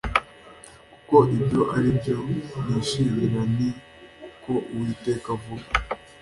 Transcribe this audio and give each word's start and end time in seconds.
kuko 0.91 1.15
ibyo 1.37 1.61
ari 1.75 1.89
byo 1.97 2.15
nishimira. 2.65 3.41
ni 3.55 3.69
ko 4.43 4.53
uwiteka 4.71 5.27
avuga 5.37 5.65